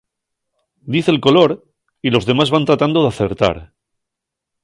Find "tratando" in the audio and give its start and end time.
2.69-3.03